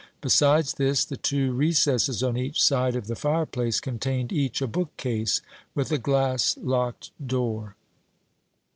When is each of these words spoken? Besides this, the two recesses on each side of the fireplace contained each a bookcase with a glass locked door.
Besides 0.19 0.73
this, 0.73 1.05
the 1.05 1.15
two 1.15 1.53
recesses 1.53 2.23
on 2.23 2.35
each 2.35 2.59
side 2.59 2.95
of 2.95 3.05
the 3.05 3.15
fireplace 3.15 3.79
contained 3.79 4.33
each 4.33 4.59
a 4.59 4.65
bookcase 4.65 5.41
with 5.75 5.91
a 5.91 5.99
glass 5.99 6.57
locked 6.59 7.11
door. 7.23 7.75